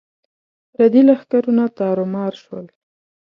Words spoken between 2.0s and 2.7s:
مار شول.